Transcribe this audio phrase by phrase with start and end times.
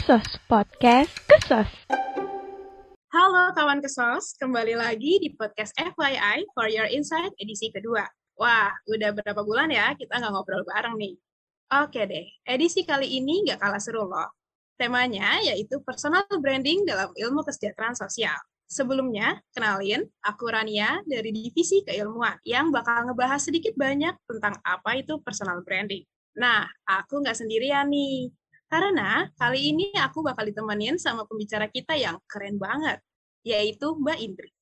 [0.00, 1.68] Kesos Podcast Kesos.
[3.12, 8.08] Halo kawan Kesos, kembali lagi di podcast FYI for Your Insight edisi kedua.
[8.40, 11.20] Wah, udah berapa bulan ya kita nggak ngobrol bareng nih.
[11.84, 14.32] Oke deh, edisi kali ini nggak kalah seru loh.
[14.80, 18.40] Temanya yaitu personal branding dalam ilmu kesejahteraan sosial.
[18.72, 25.20] Sebelumnya, kenalin, aku Rania dari Divisi Keilmuan yang bakal ngebahas sedikit banyak tentang apa itu
[25.20, 26.08] personal branding.
[26.40, 28.32] Nah, aku nggak sendirian nih.
[28.70, 33.02] Karena kali ini aku bakal ditemenin sama pembicara kita yang keren banget,
[33.42, 34.54] yaitu Mbak Indri.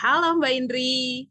[0.00, 1.28] Halo Mbak Indri.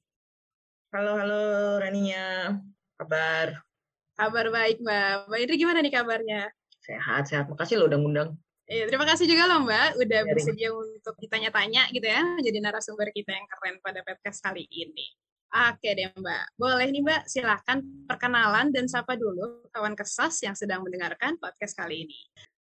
[0.94, 1.41] Halo, halo
[1.81, 2.54] Raninya.
[3.02, 3.66] Kabar?
[4.13, 5.26] Kabar baik Mbak.
[5.26, 6.41] Mbak Indri gimana nih kabarnya?
[6.85, 7.49] Sehat, sehat.
[7.49, 8.30] Makasih lo udah ngundang.
[8.70, 13.34] Iya, terima kasih juga loh Mbak, udah bersedia untuk ditanya-tanya gitu ya, menjadi narasumber kita
[13.34, 15.18] yang keren pada podcast kali ini.
[15.53, 16.57] Oke deh Mbak.
[16.57, 17.77] Boleh nih Mbak, silahkan
[18.09, 22.20] perkenalan dan sapa dulu kawan kesos yang sedang mendengarkan podcast kali ini.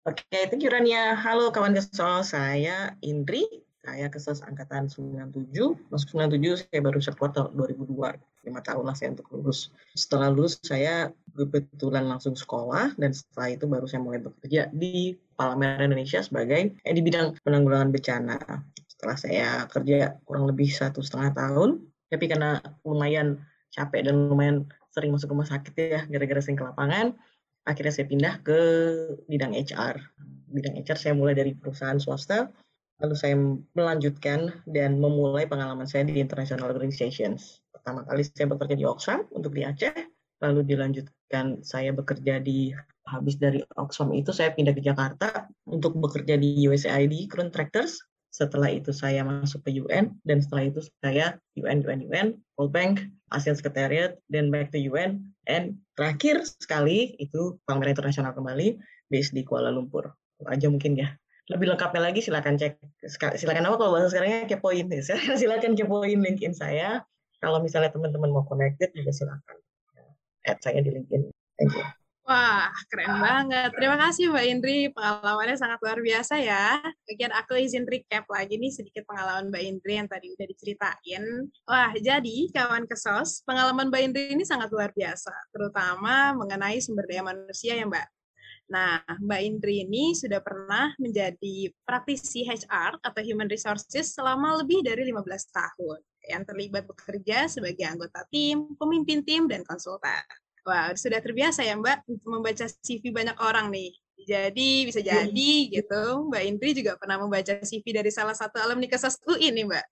[0.09, 1.13] Oke, thank you Rania.
[1.13, 3.45] Halo kawan kesos, saya Indri.
[3.85, 5.53] Saya kesos angkatan 97.
[5.93, 8.17] Masuk 97, saya baru sekwartal 2002.
[8.49, 9.69] Lima tahun lah saya untuk lulus.
[9.93, 15.85] Setelah lulus, saya kebetulan langsung sekolah, dan setelah itu baru saya mulai bekerja di Palamera
[15.85, 18.37] Indonesia sebagai eh, di bidang penanggulangan bencana.
[18.89, 23.39] Setelah saya kerja kurang lebih satu setengah tahun, tapi karena lumayan
[23.71, 27.15] capek dan lumayan sering masuk rumah sakit ya gara-gara sering ke lapangan
[27.63, 28.59] akhirnya saya pindah ke
[29.31, 29.95] bidang HR
[30.51, 32.51] bidang HR saya mulai dari perusahaan swasta
[33.01, 33.39] lalu saya
[33.73, 39.55] melanjutkan dan memulai pengalaman saya di international organizations pertama kali saya bekerja di Oxfam untuk
[39.55, 39.95] di Aceh
[40.43, 42.75] lalu dilanjutkan saya bekerja di
[43.07, 48.95] habis dari Oxfam itu saya pindah ke Jakarta untuk bekerja di USAID Contractors setelah itu
[48.95, 53.03] saya masuk ke UN dan setelah itu saya UN UN UN World Bank
[53.35, 55.19] ASEAN Secretariat dan back to UN
[55.51, 58.79] and terakhir sekali itu Pameran Internasional kembali
[59.11, 60.15] based di Kuala Lumpur.
[60.39, 61.11] Itu aja mungkin ya.
[61.51, 62.79] Lebih lengkapnya lagi silakan cek
[63.35, 65.03] silakan apa kalau bahasa sekarangnya kepoin ya.
[65.39, 67.03] Silakan kepoin LinkedIn saya.
[67.43, 69.57] Kalau misalnya teman-teman mau connected juga silakan.
[70.47, 71.27] Add saya di LinkedIn.
[71.59, 73.73] Thank you Wah, keren banget.
[73.73, 76.77] Terima kasih Mbak Indri, pengalamannya sangat luar biasa ya.
[77.09, 81.23] Bagian aku izin recap lagi nih sedikit pengalaman Mbak Indri yang tadi udah diceritain.
[81.65, 87.25] Wah, jadi kawan kesos, pengalaman Mbak Indri ini sangat luar biasa, terutama mengenai sumber daya
[87.25, 88.07] manusia ya Mbak.
[88.71, 95.09] Nah, Mbak Indri ini sudah pernah menjadi praktisi HR atau Human Resources selama lebih dari
[95.09, 95.99] 15 tahun
[96.29, 100.23] yang terlibat bekerja sebagai anggota tim, pemimpin tim, dan konsultan.
[100.61, 103.91] Wah, sudah terbiasa ya Mbak membaca CV banyak orang nih.
[104.21, 105.25] Jadi bisa iya.
[105.25, 109.65] jadi gitu, Mbak Indri juga pernah membaca CV dari salah satu alumni Kesas UI nih
[109.65, 109.85] Mbak.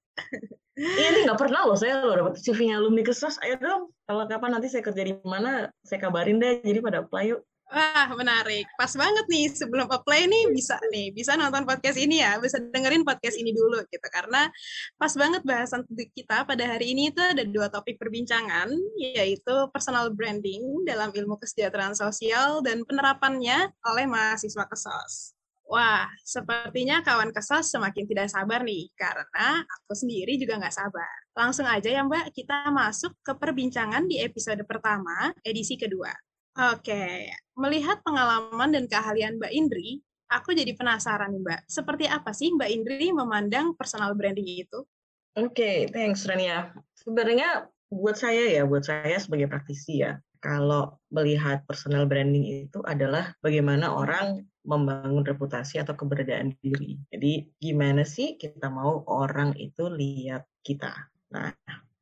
[0.79, 3.35] Iya ini nggak pernah loh saya loh dapat CV-nya alumni Kesas.
[3.43, 6.63] Ayo dong, kalau kapan nanti saya kerja di mana, saya kabarin deh.
[6.63, 7.41] Jadi pada apply yuk.
[7.69, 8.65] Wah, menarik.
[8.81, 13.05] Pas banget nih sebelum apply nih bisa nih, bisa nonton podcast ini ya, bisa dengerin
[13.05, 14.07] podcast ini dulu gitu.
[14.09, 14.49] Karena
[14.97, 15.85] pas banget bahasan
[16.17, 21.93] kita pada hari ini itu ada dua topik perbincangan, yaitu personal branding dalam ilmu kesejahteraan
[21.93, 25.37] sosial dan penerapannya oleh mahasiswa kesos.
[25.69, 31.13] Wah, sepertinya kawan kesos semakin tidak sabar nih, karena aku sendiri juga nggak sabar.
[31.37, 36.09] Langsung aja ya Mbak, kita masuk ke perbincangan di episode pertama, edisi kedua.
[36.57, 42.69] Oke, melihat pengalaman dan keahlian Mbak Indri, aku jadi penasaran Mbak, seperti apa sih Mbak
[42.69, 44.85] Indri memandang personal branding itu?
[45.37, 46.73] Oke, thanks Rania.
[46.97, 53.35] Sebenarnya buat saya ya, buat saya sebagai praktisi ya, kalau melihat personal branding itu adalah
[53.43, 56.99] bagaimana orang membangun reputasi atau keberadaan diri.
[57.09, 60.91] Jadi gimana sih kita mau orang itu lihat kita.
[61.33, 61.53] Nah,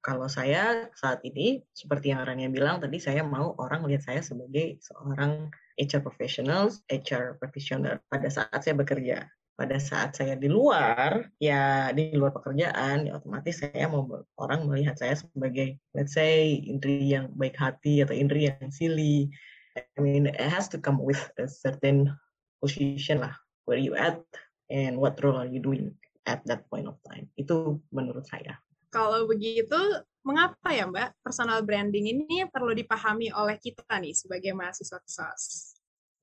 [0.01, 4.79] kalau saya saat ini, seperti yang Rania bilang tadi, saya mau orang melihat saya sebagai
[4.79, 9.27] seorang HR professional, HR practitioner pada saat saya bekerja.
[9.57, 14.05] Pada saat saya di luar, ya di luar pekerjaan, ya otomatis saya mau
[14.37, 19.33] orang melihat saya sebagai, let's say, Indri yang baik hati atau Indri yang silly.
[19.73, 22.13] I mean, it has to come with a certain
[22.61, 23.33] position lah,
[23.65, 24.21] where you at
[24.69, 25.97] and what role are you doing
[26.29, 27.25] at that point of time.
[27.33, 28.61] Itu menurut saya.
[28.87, 29.75] Kalau begitu,
[30.23, 35.43] mengapa ya Mbak personal branding ini perlu dipahami oleh kita nih sebagai mahasiswa KSOS?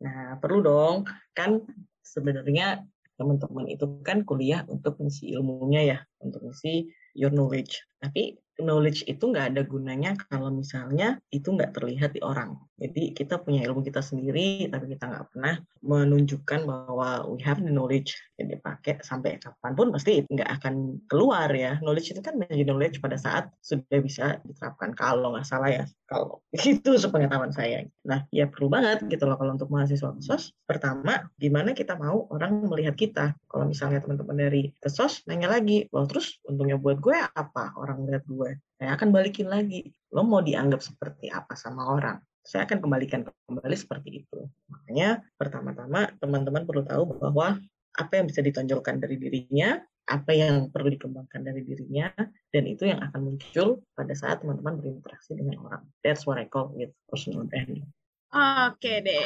[0.05, 0.97] Nah, perlu dong.
[1.33, 1.65] Kan
[2.05, 2.85] sebenarnya
[3.15, 7.81] teman-teman itu kan kuliah untuk mengisi ilmunya ya, untuk mengisi your knowledge.
[8.05, 12.55] Tapi knowledge itu nggak ada gunanya kalau misalnya itu nggak terlihat di orang.
[12.75, 17.71] Jadi kita punya ilmu kita sendiri, tapi kita nggak pernah menunjukkan bahwa we have the
[17.71, 21.79] knowledge yang dipakai sampai kapan pun pasti nggak akan keluar ya.
[21.83, 24.91] Knowledge itu kan menjadi knowledge pada saat sudah bisa diterapkan.
[24.99, 27.87] Kalau nggak salah ya, kalau itu sepengetahuan saya.
[28.03, 30.51] Nah, ya perlu banget gitu loh kalau untuk mahasiswa kesos.
[30.67, 33.39] Pertama, gimana kita mau orang melihat kita.
[33.47, 38.25] Kalau misalnya teman-teman dari kesos nanya lagi, well terus untungnya buat gue apa orang melihat
[38.29, 38.35] gue?
[38.35, 38.53] gue.
[38.77, 39.89] Saya akan balikin lagi.
[40.13, 42.19] Lo mau dianggap seperti apa sama orang?
[42.45, 44.39] Saya akan kembalikan kembali seperti itu.
[44.69, 47.57] Makanya pertama-tama teman-teman perlu tahu bahwa
[47.95, 52.13] apa yang bisa ditonjolkan dari dirinya, apa yang perlu dikembangkan dari dirinya,
[52.53, 55.83] dan itu yang akan muncul pada saat teman-teman berinteraksi dengan orang.
[56.05, 57.89] That's what I call it personal branding.
[58.35, 59.25] Oke deh.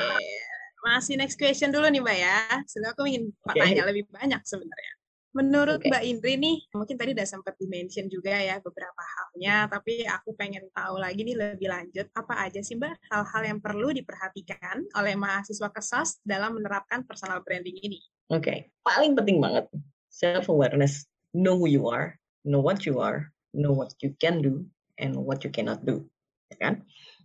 [0.87, 2.39] Masih next question dulu nih Mbak ya.
[2.71, 3.67] Sebenarnya aku ingin okay.
[3.67, 4.93] tanya lebih banyak sebenarnya.
[5.37, 5.93] Menurut okay.
[5.93, 10.65] Mbak Indri nih, mungkin tadi udah sempat dimention juga ya beberapa halnya, tapi aku pengen
[10.73, 15.69] tahu lagi nih lebih lanjut, apa aja sih Mbak hal-hal yang perlu diperhatikan oleh mahasiswa
[15.69, 18.01] kesos dalam menerapkan personal branding ini?
[18.33, 18.59] Oke, okay.
[18.81, 19.69] paling penting banget,
[20.09, 21.05] self-awareness,
[21.37, 22.17] know who you are,
[22.49, 24.65] know what you are, know what you can do,
[24.97, 26.09] and what you cannot do.
[26.49, 26.75] Ya kan?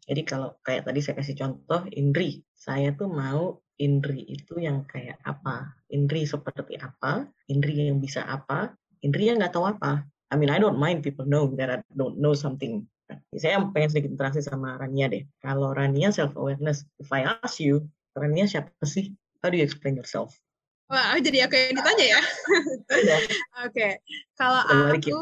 [0.04, 5.18] Jadi kalau kayak tadi saya kasih contoh, Indri, saya tuh mau Indri itu yang kayak
[5.26, 5.74] apa?
[5.90, 7.26] Indri seperti apa?
[7.50, 8.74] Indri yang bisa apa?
[9.02, 10.06] Indri yang nggak tahu apa?
[10.30, 12.90] I mean, I don't mind people know that I don't know something.
[13.38, 15.26] Saya pengen sedikit interaksi sama Rania deh.
[15.42, 17.86] Kalau Rania self-awareness, if I ask you,
[18.18, 19.14] Rania siapa sih?
[19.42, 20.34] How do you explain yourself?
[20.94, 22.22] Wah, jadi aku yang ditanya ya?
[22.94, 23.10] Oke,
[23.66, 23.92] okay.
[24.34, 25.18] Kalau aku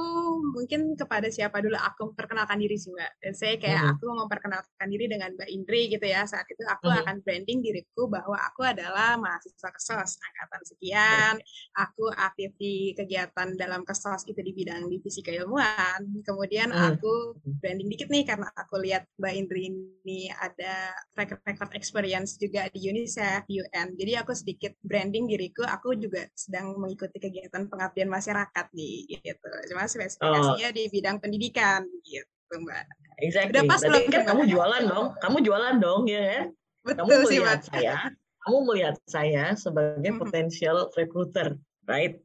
[0.55, 3.11] mungkin kepada siapa dulu aku memperkenalkan diri sih Mbak.
[3.19, 3.93] Dan saya kayak uh-huh.
[3.99, 6.23] aku memperkenalkan diri dengan Mbak Indri gitu ya.
[6.23, 7.03] Saat itu aku uh-huh.
[7.03, 11.35] akan branding diriku bahwa aku adalah mahasiswa kesos angkatan sekian.
[11.75, 16.23] Aku aktif di kegiatan dalam kesos itu di bidang divisi keilmuan.
[16.23, 16.95] Kemudian uh-huh.
[16.95, 22.79] aku branding dikit nih karena aku lihat Mbak Indri ini ada record-record experience juga di
[22.87, 23.99] UNICEF, UN.
[23.99, 25.67] Jadi aku sedikit branding diriku.
[25.67, 29.49] Aku juga sedang mengikuti kegiatan pengabdian masyarakat nih gitu.
[29.73, 30.75] Cuma spesifikasinya oh.
[30.75, 32.85] di bidang pendidikan gitu mbak.
[33.21, 33.53] Exactly.
[33.53, 36.45] Udah pas Berarti kan kamu jualan dong, kamu jualan dong ya kan?
[36.81, 37.61] Betul kamu melihat sih, mbak.
[37.69, 37.95] saya,
[38.41, 40.21] kamu melihat saya sebagai mm -hmm.
[40.25, 41.47] potential recruiter,
[41.85, 42.17] right?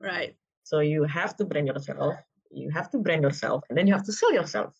[0.00, 0.34] Right.
[0.64, 2.16] So you have to brand yourself,
[2.48, 4.72] you have to brand yourself, and then you have to sell yourself.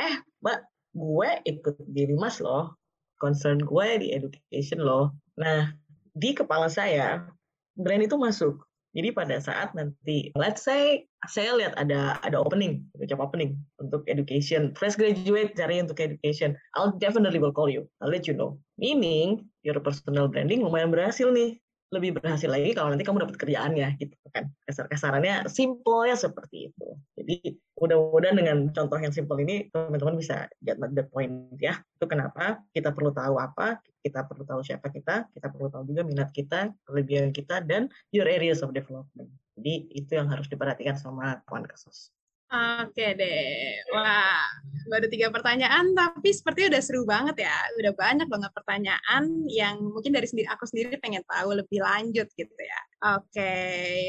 [0.00, 0.64] Eh, mbak,
[0.96, 2.76] gue ikut di Limas loh,
[3.20, 5.12] concern gue di education loh.
[5.36, 5.76] Nah,
[6.16, 7.28] di kepala saya,
[7.76, 8.56] brand itu masuk.
[8.90, 14.74] Jadi pada saat nanti, let's say saya lihat ada ada opening, job opening untuk education,
[14.74, 18.58] fresh graduate cari untuk education, I'll definitely will call you, I'll let you know.
[18.82, 23.98] Meaning your personal branding lumayan berhasil nih lebih berhasil lagi kalau nanti kamu dapat kerjaannya
[23.98, 24.46] gitu kan.
[24.66, 26.88] Kasar-kasarannya simple ya seperti itu.
[27.18, 31.82] Jadi mudah-mudahan dengan contoh yang simple ini teman-teman bisa get the point ya.
[31.98, 36.06] Itu kenapa kita perlu tahu apa kita perlu tahu siapa kita kita perlu tahu juga
[36.06, 39.28] minat kita kelebihan kita dan your areas of development.
[39.58, 42.14] Jadi itu yang harus diperhatikan sama kawan kasus.
[42.50, 44.42] Oke deh, wah
[44.90, 50.10] baru tiga pertanyaan tapi seperti udah seru banget ya, udah banyak banget pertanyaan yang mungkin
[50.10, 52.80] dari sendiri aku sendiri pengen tahu lebih lanjut gitu ya.
[53.16, 53.54] Oke,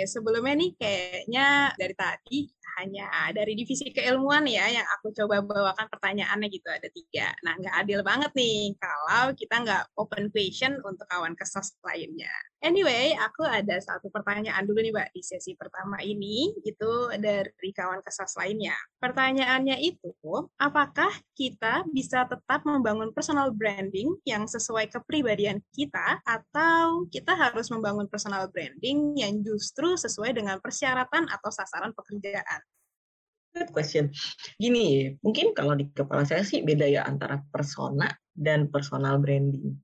[0.09, 2.39] sebelumnya nih kayaknya dari tadi
[2.79, 7.33] hanya dari divisi keilmuan ya yang aku coba bawakan pertanyaannya gitu ada tiga.
[7.43, 12.31] Nah nggak adil banget nih kalau kita nggak open question untuk kawan kesos lainnya.
[12.61, 18.05] Anyway, aku ada satu pertanyaan dulu nih Mbak di sesi pertama ini itu dari kawan
[18.05, 18.77] kesos lainnya.
[19.01, 20.13] Pertanyaannya itu,
[20.61, 28.05] apakah kita bisa tetap membangun personal branding yang sesuai kepribadian kita atau kita harus membangun
[28.05, 32.61] personal branding yang justru sesuai dengan persyaratan atau sasaran pekerjaan?
[33.51, 34.15] Good question.
[34.55, 39.75] Gini, mungkin kalau di kepala saya sih beda ya antara persona dan personal branding.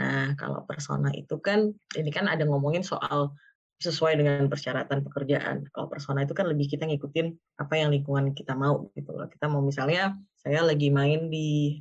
[0.00, 3.36] Nah, kalau persona itu kan, ini kan ada ngomongin soal
[3.80, 5.68] sesuai dengan persyaratan pekerjaan.
[5.72, 9.28] Kalau persona itu kan lebih kita ngikutin apa yang lingkungan kita mau gitu loh.
[9.28, 11.80] Kita mau misalnya, saya lagi main di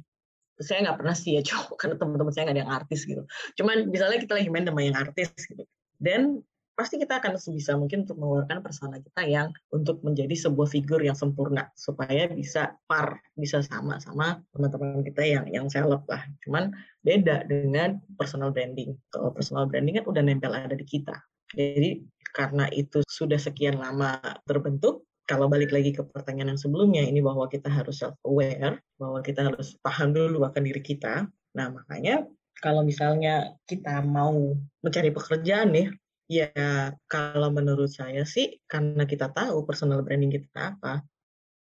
[0.60, 3.24] saya nggak pernah sih ya cowok karena teman-teman saya nggak ada yang artis gitu.
[3.55, 5.63] Cuman misalnya kita lagi main sama yang artis gitu.
[6.00, 6.43] Dan
[6.79, 11.12] pasti kita akan sebisa mungkin untuk mengeluarkan persona kita yang untuk menjadi sebuah figur yang
[11.12, 16.24] sempurna supaya bisa par bisa sama sama teman-teman kita yang yang seleb lah.
[16.48, 16.71] Cuman
[17.03, 18.95] beda dengan personal branding.
[19.12, 21.19] Kalau personal branding kan udah nempel ada di kita.
[21.51, 22.00] Jadi
[22.31, 24.15] karena itu sudah sekian lama
[24.48, 29.19] terbentuk kalau balik lagi ke pertanyaan yang sebelumnya ini bahwa kita harus self aware bahwa
[29.19, 31.27] kita harus paham dulu akan diri kita.
[31.59, 32.24] Nah makanya
[32.63, 35.91] kalau misalnya kita mau mencari pekerjaan nih
[36.29, 41.01] Ya, kalau menurut saya sih karena kita tahu personal branding kita apa,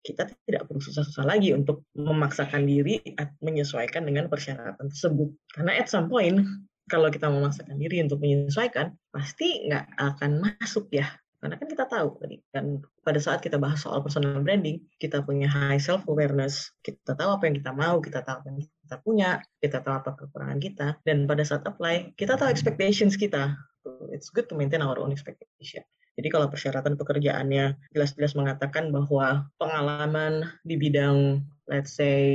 [0.07, 3.03] kita tidak perlu susah-susah lagi untuk memaksakan diri
[3.43, 5.35] menyesuaikan dengan persyaratan tersebut.
[5.51, 6.47] Karena at some point,
[6.87, 11.11] kalau kita memaksakan diri untuk menyesuaikan, pasti nggak akan masuk ya.
[11.43, 15.51] Karena kan kita tahu tadi kan pada saat kita bahas soal personal branding, kita punya
[15.51, 19.29] high self awareness, kita tahu apa yang kita mau, kita tahu apa yang kita punya,
[19.59, 23.59] kita tahu apa kekurangan kita, dan pada saat apply, kita tahu expectations kita.
[24.11, 25.83] It's good to maintain our own expectation.
[26.13, 32.29] Jadi kalau persyaratan pekerjaannya jelas-jelas mengatakan bahwa pengalaman di bidang let's say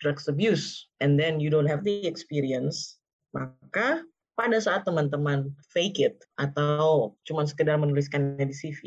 [0.00, 2.98] drugs abuse and then you don't have the experience,
[3.36, 4.02] maka
[4.34, 8.80] pada saat teman-teman fake it atau cuma sekedar menuliskannya di CV,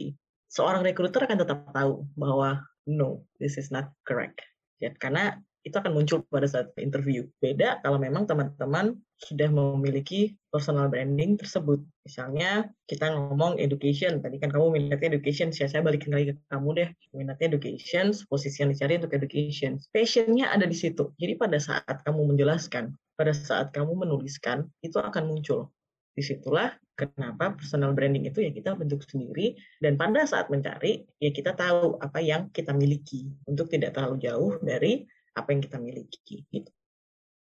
[0.50, 4.42] seorang recruiter akan tetap tahu bahwa no, this is not correct.
[4.82, 7.26] Ya, karena itu akan muncul pada saat interview.
[7.42, 11.82] Beda kalau memang teman-teman sudah memiliki personal branding tersebut.
[12.06, 16.70] Misalnya kita ngomong education, tadi kan kamu minatnya education, saya, saya balikin lagi ke kamu
[16.78, 16.90] deh.
[17.18, 19.82] Minatnya education, posisi yang dicari untuk education.
[19.90, 21.10] Passionnya ada di situ.
[21.18, 25.74] Jadi pada saat kamu menjelaskan, pada saat kamu menuliskan, itu akan muncul.
[26.16, 31.30] Di situlah kenapa personal branding itu ya kita bentuk sendiri dan pada saat mencari ya
[31.36, 35.04] kita tahu apa yang kita miliki untuk tidak terlalu jauh dari
[35.36, 36.72] apa yang kita miliki gitu.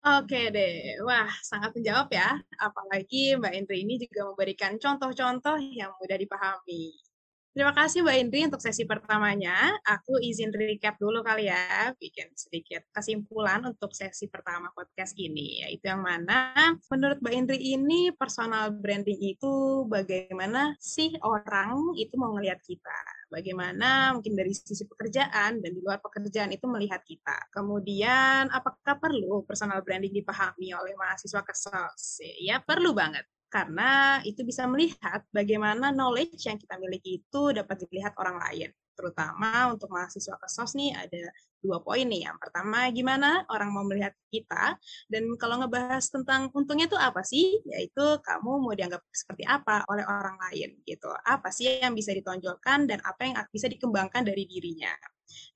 [0.05, 2.37] Oke deh, wah sangat menjawab ya.
[2.61, 6.93] Apalagi Mbak Indri ini juga memberikan contoh-contoh yang mudah dipahami.
[7.55, 9.55] Terima kasih Mbak Indri untuk sesi pertamanya.
[9.87, 15.87] Aku izin recap dulu kali ya, bikin sedikit kesimpulan untuk sesi pertama podcast ini, yaitu
[15.87, 22.59] yang mana menurut Mbak Indri ini personal branding itu bagaimana sih orang itu mau ngelihat
[22.59, 23.01] kita.
[23.33, 27.50] Bagaimana mungkin dari sisi pekerjaan dan di luar pekerjaan itu melihat kita.
[27.50, 32.21] Kemudian apakah perlu personal branding dipahami oleh mahasiswa kesos?
[32.40, 38.19] Ya perlu banget karena itu bisa melihat bagaimana knowledge yang kita miliki itu dapat dilihat
[38.19, 38.71] orang lain.
[38.95, 41.35] Terutama untuk mahasiswa kesos nih ada
[41.65, 42.29] dua poin nih.
[42.31, 44.79] Yang pertama, gimana orang mau melihat kita.
[45.11, 47.61] Dan kalau ngebahas tentang untungnya itu apa sih?
[47.67, 51.11] Yaitu kamu mau dianggap seperti apa oleh orang lain gitu.
[51.25, 54.93] Apa sih yang bisa ditonjolkan dan apa yang bisa dikembangkan dari dirinya.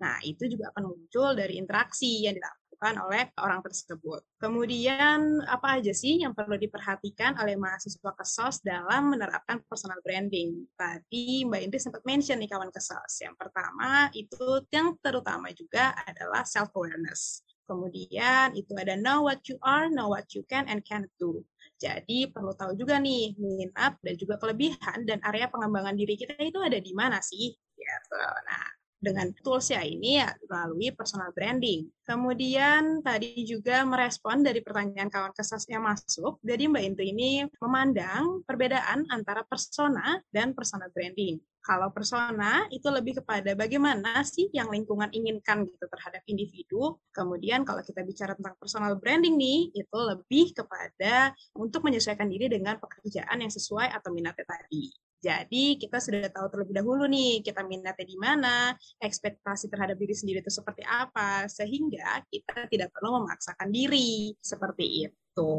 [0.03, 4.23] Nah, itu juga akan muncul dari interaksi yang dilakukan dilakukan oleh orang tersebut.
[4.39, 10.63] Kemudian apa aja sih yang perlu diperhatikan oleh mahasiswa kesos dalam menerapkan personal branding?
[10.79, 13.19] Tadi Mbak Indri sempat mention nih kawan kesos.
[13.19, 17.43] Yang pertama itu yang terutama juga adalah self awareness.
[17.67, 21.43] Kemudian itu ada know what you are, know what you can and can't do.
[21.83, 26.63] Jadi perlu tahu juga nih minat dan juga kelebihan dan area pengembangan diri kita itu
[26.63, 27.53] ada di mana sih?
[27.55, 28.23] Gitu.
[28.23, 31.87] Nah, dengan tools ya ini ya melalui personal branding.
[32.03, 36.43] Kemudian tadi juga merespon dari pertanyaan kawan kesas yang masuk.
[36.43, 37.31] Jadi Mbak Indri ini
[37.63, 41.39] memandang perbedaan antara persona dan personal branding.
[41.69, 46.97] Kalau persona itu lebih kepada bagaimana sih yang lingkungan inginkan gitu terhadap individu.
[47.13, 52.81] Kemudian kalau kita bicara tentang personal branding nih, itu lebih kepada untuk menyesuaikan diri dengan
[52.81, 55.08] pekerjaan yang sesuai atau minatnya tadi.
[55.19, 58.71] Jadi kita sudah tahu terlebih dahulu nih kita minatnya di mana,
[59.03, 65.55] ekspektasi terhadap diri sendiri itu seperti apa, sehingga kita tidak perlu memaksakan diri seperti itu.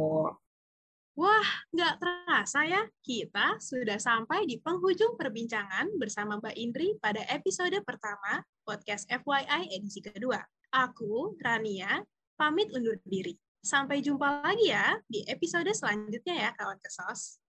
[1.19, 7.75] Wah, nggak terasa ya, kita sudah sampai di penghujung perbincangan bersama Mbak Indri pada episode
[7.83, 10.39] pertama podcast FYI edisi kedua.
[10.71, 11.99] Aku, Rania,
[12.39, 13.35] pamit undur diri.
[13.59, 17.43] Sampai jumpa lagi ya di episode selanjutnya ya kawan kesos.